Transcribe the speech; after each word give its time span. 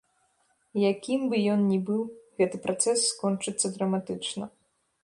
Якім 0.91 1.21
бы 1.33 1.37
ён 1.57 1.61
ні 1.73 1.79
быў, 1.91 2.01
гэты 2.41 2.57
працэс 2.65 2.99
скончыцца 3.13 3.67
драматычна. 3.79 4.55